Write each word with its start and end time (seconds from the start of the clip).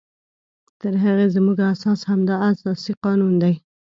تر 0.81 0.93
هغې 1.03 1.27
زمونږ 1.35 1.57
اساس 1.73 1.99
همدا 2.11 2.35
اساسي 2.51 2.93
قانون 3.03 3.33
دی 3.41 3.53